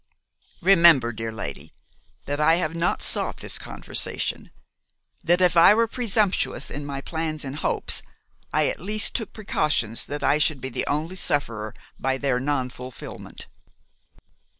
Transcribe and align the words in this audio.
Remember, 0.63 1.11
dear 1.11 1.31
lady, 1.31 1.71
that 2.25 2.39
I 2.39 2.55
have 2.55 2.73
not 2.73 3.03
sought 3.03 3.37
this 3.37 3.59
conversation; 3.59 4.49
that 5.23 5.41
if 5.41 5.55
I 5.55 5.75
were 5.75 5.85
presumptuous 5.85 6.71
in 6.71 6.87
my 6.87 7.01
plans 7.01 7.45
and 7.45 7.57
hopes, 7.57 8.01
I 8.51 8.67
at 8.67 8.79
least 8.79 9.13
took 9.13 9.31
precautions 9.31 10.03
that 10.05 10.23
I 10.23 10.39
should 10.39 10.59
be 10.59 10.69
the 10.69 10.87
only 10.87 11.17
sufferer 11.17 11.75
by 11.99 12.17
their 12.17 12.39
nonfulfilment. 12.39 13.45